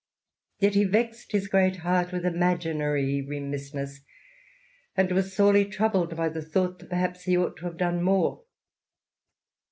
Yet 0.57 0.73
he 0.73 0.83
vexed 0.83 1.31
his 1.31 1.47
great 1.47 1.75
heart 1.85 2.11
with 2.11 2.25
imaginary 2.25 3.21
remissness, 3.21 3.99
and 4.97 5.11
was 5.11 5.35
sorely 5.35 5.63
troubled 5.65 6.17
by 6.17 6.27
the 6.29 6.41
thought 6.41 6.79
that 6.79 6.89
perhaps 6.89 7.25
he 7.25 7.37
ought 7.37 7.55
to 7.57 7.65
have 7.65 7.77
done 7.77 8.01
more. 8.01 8.43